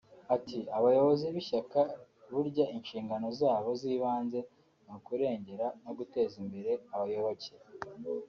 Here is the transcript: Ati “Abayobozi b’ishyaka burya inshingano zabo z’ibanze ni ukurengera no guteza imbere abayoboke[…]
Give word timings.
Ati 0.35 0.59
“Abayobozi 0.77 1.25
b’ishyaka 1.33 1.79
burya 2.31 2.65
inshingano 2.75 3.27
zabo 3.39 3.69
z’ibanze 3.79 4.39
ni 4.85 4.91
ukurengera 4.97 5.67
no 5.83 5.91
guteza 5.97 6.35
imbere 6.43 6.71
abayoboke[…] 6.93 7.51